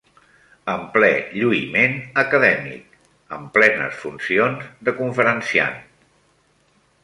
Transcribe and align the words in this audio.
...en 0.71 0.85
ple 0.95 1.09
lluïment 1.41 1.93
acadèmic, 2.23 2.97
en 3.39 3.45
plenes 3.61 4.01
funcions 4.07 4.67
de 4.89 4.99
conferenciant. 5.03 5.81